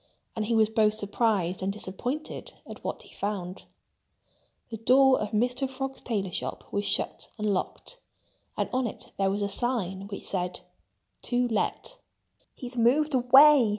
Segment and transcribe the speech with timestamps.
[0.35, 3.65] And he was both surprised and disappointed at what he found.
[4.71, 5.69] The door of Mr.
[5.69, 7.99] Frog's tailor's shop was shut and locked.
[8.57, 10.61] And on it there was a sign, which said:
[11.21, 11.99] TO LET
[12.55, 13.69] "He's moved away!"